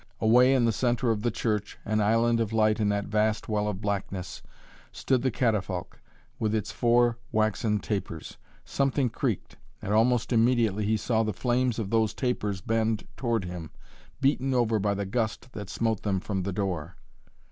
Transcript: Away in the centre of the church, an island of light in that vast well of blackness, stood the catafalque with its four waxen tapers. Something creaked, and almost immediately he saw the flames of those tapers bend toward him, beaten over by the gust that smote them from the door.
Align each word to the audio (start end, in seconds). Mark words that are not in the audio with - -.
Away 0.19 0.55
in 0.55 0.65
the 0.65 0.71
centre 0.71 1.11
of 1.11 1.21
the 1.21 1.29
church, 1.29 1.77
an 1.85 2.01
island 2.01 2.39
of 2.39 2.51
light 2.51 2.79
in 2.79 2.89
that 2.89 3.05
vast 3.05 3.47
well 3.47 3.67
of 3.67 3.81
blackness, 3.81 4.41
stood 4.91 5.21
the 5.21 5.29
catafalque 5.29 6.01
with 6.39 6.55
its 6.55 6.71
four 6.71 7.19
waxen 7.31 7.77
tapers. 7.77 8.39
Something 8.65 9.11
creaked, 9.11 9.57
and 9.79 9.93
almost 9.93 10.33
immediately 10.33 10.85
he 10.87 10.97
saw 10.97 11.21
the 11.21 11.33
flames 11.33 11.77
of 11.77 11.91
those 11.91 12.15
tapers 12.15 12.61
bend 12.61 13.07
toward 13.15 13.45
him, 13.45 13.69
beaten 14.19 14.55
over 14.55 14.79
by 14.79 14.95
the 14.95 15.05
gust 15.05 15.51
that 15.51 15.69
smote 15.69 16.01
them 16.01 16.19
from 16.19 16.41
the 16.41 16.51
door. 16.51 16.95